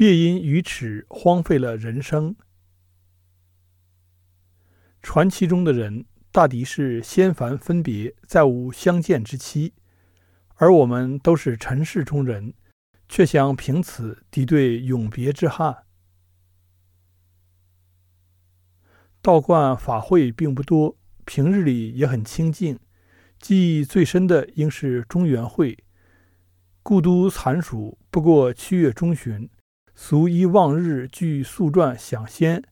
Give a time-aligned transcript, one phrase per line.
[0.00, 2.34] 别因愚痴荒废了人生。
[5.02, 9.74] 传奇中的人大抵是仙凡分别，再无相见之期，
[10.54, 12.54] 而我们都是尘世中人，
[13.10, 15.84] 却想凭此抵对永别之憾。
[19.20, 20.96] 道观法会并不多，
[21.26, 22.78] 平日里也很清静。
[23.38, 25.84] 记忆最深的应是中原会。
[26.82, 29.46] 故都残暑，不过七月中旬。
[30.02, 32.64] 俗依望日据素传享先，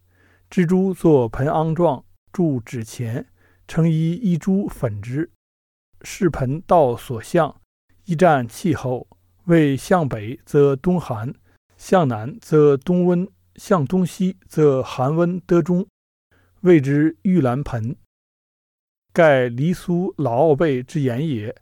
[0.51, 3.27] 蜘蛛作盆昂状，筑纸钱，
[3.69, 5.31] 称依一株粉之。
[6.01, 7.61] 是盆道所向，
[8.07, 9.07] 一占气候。
[9.45, 11.35] 为向北则冬寒，
[11.77, 15.87] 向南则冬温，向东西则寒温得中。
[16.63, 17.95] 谓之玉兰盆，
[19.13, 21.55] 盖黎苏老奥贝之言也。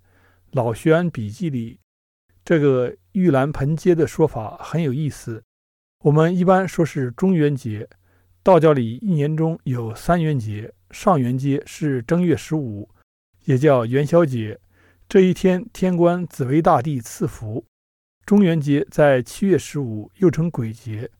[0.52, 1.80] 老学庵笔记里，
[2.44, 5.42] 这个玉兰盆节的说法很有意思。
[6.07, 7.88] 我们一般说是中元节，
[8.45, 12.88] 道教里一年中有三元节，上元节是正月十五，
[13.46, 14.60] 也叫元宵节。
[15.09, 17.66] 这一天，天官紫薇大帝赐福。
[18.24, 21.10] 中元节在七月十五，又称鬼节。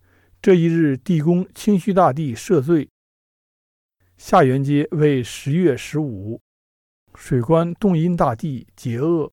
[0.41, 2.89] 这一日，地宫清虚大帝赦罪。
[4.17, 6.41] 下元节为十月十五，
[7.17, 9.33] 水官洞阴大帝解厄。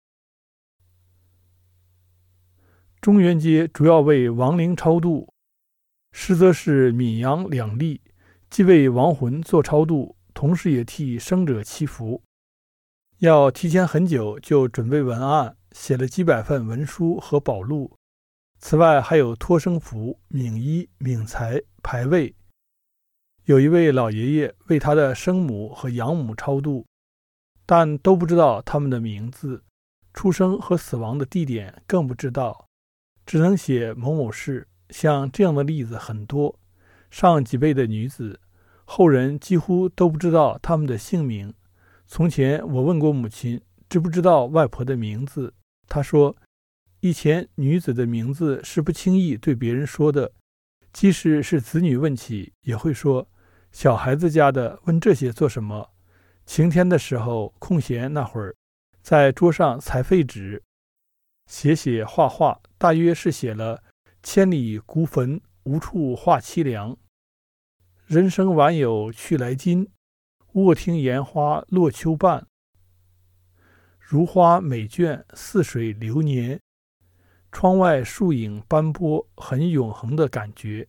[2.99, 5.31] 中元节主要为亡灵超度，
[6.15, 7.99] 实则是闽阳两例，
[8.49, 12.21] 既为亡魂做超度，同时也替生者祈福。
[13.17, 17.97] 要提前很久就准备文案，写了几百份文书和宝录。
[18.59, 22.35] 此外，还有托生符、冥衣、冥财、牌位。
[23.45, 26.85] 有一位老爷爷为他的生母和养母超度，
[27.65, 29.63] 但都不知道他们的名字、
[30.13, 32.67] 出生和死亡的地点，更不知道，
[33.25, 34.67] 只能写某某氏。
[34.93, 36.59] 像这样的例子很多。
[37.09, 38.39] 上几辈的女子，
[38.85, 41.51] 后人几乎都不知道他们的姓名。
[42.05, 43.59] 从前我问过母亲，
[43.89, 45.53] 知不知道外婆的名字？
[45.87, 46.35] 她说，
[46.99, 50.31] 以前女子的名字是不轻易对别人说的，
[50.91, 53.27] 即使是子女问起，也会说。
[53.71, 55.89] 小孩子家的问这些做什么？
[56.45, 58.55] 晴天的时候空闲那会儿，
[59.01, 60.61] 在桌上裁废纸，
[61.47, 63.82] 写写画画，大约是写了
[64.23, 66.97] “千里孤坟，无处话凄凉。
[68.05, 69.89] 人生晚有去来今，
[70.53, 72.47] 卧听烟花落秋半。
[73.99, 76.61] 如花美眷，似水流年。
[77.51, 80.87] 窗外树影斑驳，很永恒的感觉。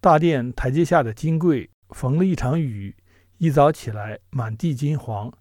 [0.00, 1.70] 大殿台阶下的金桂。
[1.90, 2.94] 逢了一场雨，
[3.38, 5.32] 一早起来满地金黄。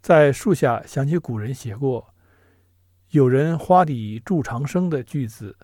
[0.00, 2.14] 在树下想起古人写过
[3.10, 5.56] “有人花底祝长生”的句子。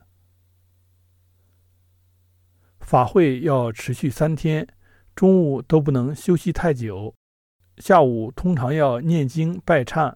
[2.85, 4.69] 法会要持续三天，
[5.17, 7.15] 中午都不能休息太久。
[7.79, 10.15] 下午通常要念经拜忏。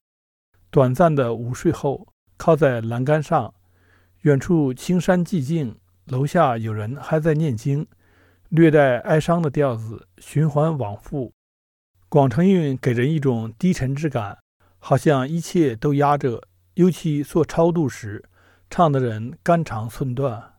[0.71, 3.55] 短暂的午睡后，靠在栏杆上，
[4.21, 7.87] 远处青山寂静，楼下有人还在念经。
[8.51, 11.33] 略带哀伤的调子循环往复，
[12.09, 14.39] 广成韵给人一种低沉之感，
[14.79, 16.43] 好像一切都压着。
[16.75, 18.25] 尤其做超度时，
[18.71, 20.58] 唱的人肝肠寸断。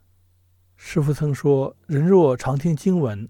[0.92, 3.30] 师傅曾说：“人若常听经文，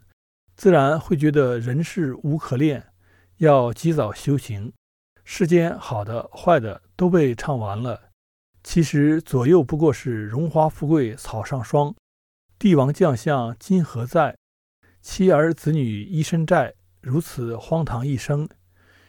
[0.55, 2.81] 自然会觉得人世无可恋，
[3.39, 4.71] 要及早修行。
[5.25, 8.11] 世间好的坏的都被唱完了，
[8.63, 11.93] 其实左右不过是荣华富贵草上霜，
[12.57, 14.37] 帝王将相今何在？”
[15.03, 18.47] 妻儿子女一身债，如此荒唐一生。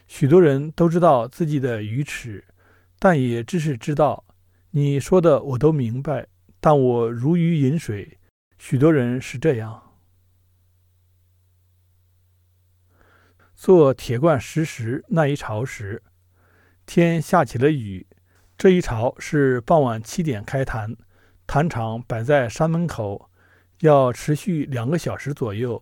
[0.09, 2.43] 许多人都知道自己的愚痴，
[2.99, 4.25] 但也只是知道。
[4.71, 6.27] 你说的我都明白，
[6.59, 8.17] 但我如鱼饮水。
[8.63, 9.97] 许多人是这样。
[13.55, 16.03] 做铁罐石时那一朝时，
[16.85, 18.05] 天下起了雨。
[18.55, 20.95] 这一朝是傍晚七点开坛，
[21.47, 23.31] 坛场摆在山门口。
[23.79, 25.81] 要持续两个小时左右，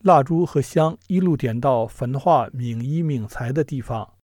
[0.00, 4.18] 蜡烛和香一路点到焚化冥衣冥财的地方。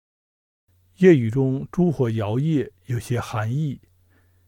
[0.97, 3.83] 夜雨中烛火摇曳，有些寒意。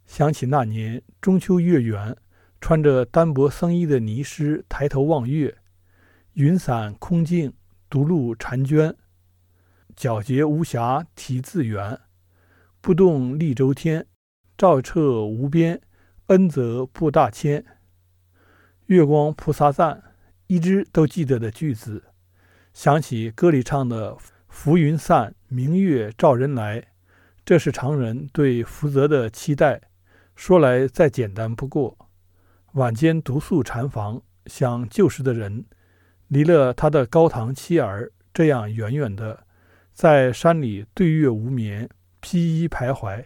[0.06, 2.16] 想起那年中秋月圆，
[2.60, 5.58] 穿着单薄僧衣的尼师抬头望月，
[6.34, 7.52] 云散空静，
[7.88, 8.94] 独露婵娟。
[9.96, 12.00] 皎洁无瑕体自圆，
[12.81, 14.06] 不动立周天，
[14.56, 15.81] 照彻无边，
[16.26, 17.64] 恩泽布大千。
[18.87, 20.02] 月光菩萨赞，
[20.46, 22.05] 一直都记得的句子。
[22.72, 24.16] 想起歌里唱的
[24.49, 26.88] “浮云散，明月照人来”，
[27.44, 29.82] 这是常人对福泽的期待。
[30.37, 32.07] 说来再简单不过。
[32.73, 35.65] 晚间独宿禅房，想旧时的人，
[36.29, 39.47] 离了他的高堂妻儿，这样远远的，
[39.94, 41.88] 在山里对月无眠，
[42.20, 43.25] 披衣徘徊，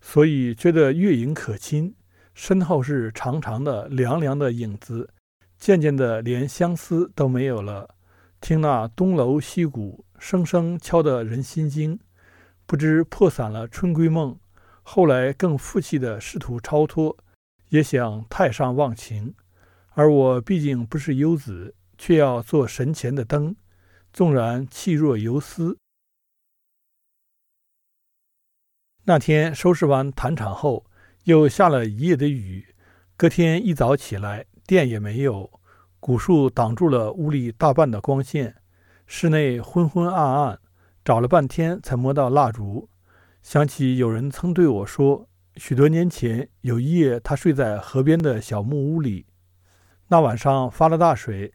[0.00, 1.94] 所以觉得月影可亲，
[2.32, 5.10] 身后是长长的、凉凉的影子，
[5.58, 7.96] 渐渐的连相思都没有了。
[8.40, 11.98] 听那东楼西鼓，声声敲得人心惊，
[12.64, 14.38] 不知破散了春闺梦。
[14.82, 17.14] 后来更负气的试图超脱，
[17.68, 19.34] 也想太上忘情。
[19.90, 23.56] 而我毕竟不是游子，却要做神前的灯，
[24.12, 25.76] 纵然气若游丝。
[29.04, 30.84] 那天收拾完坛场后，
[31.24, 32.74] 又下了一夜的雨。
[33.16, 35.50] 隔天一早起来，电也没有。
[35.98, 38.54] 古树挡住了屋里大半的光线，
[39.06, 40.60] 室内昏昏暗暗，
[41.04, 42.88] 找了半天才摸到蜡烛。
[43.42, 45.27] 想起有人曾对我说，
[45.58, 49.26] 许多年前有一夜，他睡在河边的小木屋里。
[50.06, 51.52] 那晚上发了大水，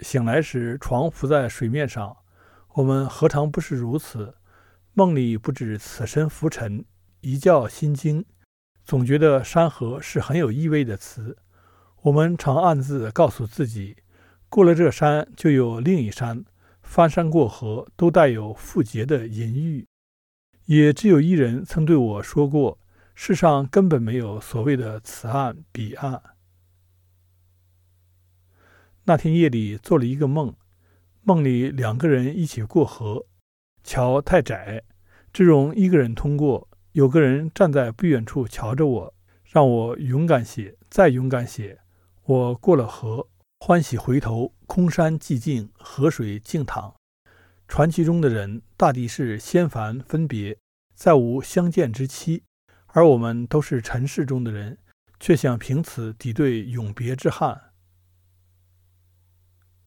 [0.00, 2.16] 醒来时床浮在水面上。
[2.74, 4.34] 我们何尝不是如此？
[4.92, 6.84] 梦里不止此身浮沉，
[7.20, 8.24] 一觉心惊，
[8.84, 11.38] 总觉得山河是很有意味的词。
[12.02, 13.98] 我们常暗自告诉自己，
[14.48, 16.44] 过了这山就有另一山，
[16.82, 19.86] 翻山过河都带有复结的隐喻。
[20.66, 22.78] 也只有一人曾对我说过，
[23.20, 26.22] 世上根本没有所谓的此岸彼岸。
[29.06, 30.54] 那天夜里做了一个梦，
[31.22, 33.26] 梦里两个人一起过河，
[33.82, 34.84] 桥太窄，
[35.32, 36.68] 只容一个人通过。
[36.92, 41.80] 有个人站在不远处瞧着我，让我勇敢些，再勇敢些。
[42.22, 43.28] 我过了河，
[43.58, 46.94] 欢喜回头，空山寂静，河水静淌。
[47.66, 50.56] 传奇中的人大抵是仙凡分别，
[50.94, 52.44] 再无相见之期；
[52.88, 54.78] 而我们都是尘世中的人，
[55.20, 57.67] 却想凭此抵对永别之憾。